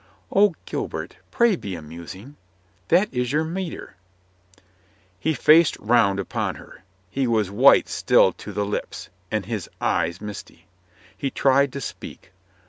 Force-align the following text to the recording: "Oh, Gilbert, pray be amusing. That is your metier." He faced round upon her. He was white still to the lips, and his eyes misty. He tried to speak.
"Oh, 0.35 0.55
Gilbert, 0.65 1.17
pray 1.29 1.55
be 1.55 1.75
amusing. 1.75 2.35
That 2.87 3.13
is 3.13 3.31
your 3.31 3.43
metier." 3.43 3.97
He 5.19 5.35
faced 5.35 5.77
round 5.77 6.19
upon 6.19 6.55
her. 6.55 6.81
He 7.11 7.27
was 7.27 7.51
white 7.51 7.87
still 7.87 8.33
to 8.33 8.51
the 8.51 8.65
lips, 8.65 9.09
and 9.29 9.45
his 9.45 9.69
eyes 9.79 10.19
misty. 10.19 10.65
He 11.15 11.29
tried 11.29 11.71
to 11.73 11.81
speak. 11.81 12.31